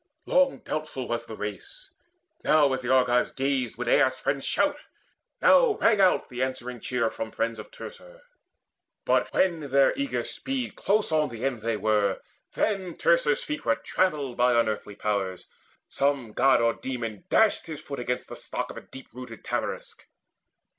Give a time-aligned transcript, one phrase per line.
[0.25, 1.93] Long doubtful was the race:
[2.43, 4.77] Now, as the Argives gazed, would Aias' friends Shout,
[5.43, 8.21] now rang out the answering cheer from friends Of Teucer.
[9.05, 12.19] But when in their eager speed Close on the end they were,
[12.55, 15.47] then Teucer's feet Were trammelled by unearthly powers:
[15.87, 20.07] some god Or demon dashed his foot against the stock Of a deep rooted tamarisk.